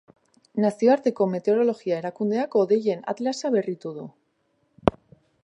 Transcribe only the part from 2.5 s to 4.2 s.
hodeien atlasa berritu du.